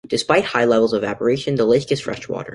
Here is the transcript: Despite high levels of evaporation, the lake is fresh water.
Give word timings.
Despite 0.07 0.45
high 0.45 0.65
levels 0.65 0.93
of 0.93 1.03
evaporation, 1.03 1.53
the 1.55 1.65
lake 1.65 1.91
is 1.91 2.01
fresh 2.01 2.27
water. 2.27 2.49